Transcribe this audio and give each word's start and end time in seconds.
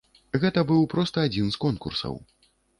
Гэта 0.45 0.63
быў 0.71 0.81
проста 0.95 1.27
адзін 1.27 1.53
з 1.59 1.63
конкурсаў. 1.69 2.21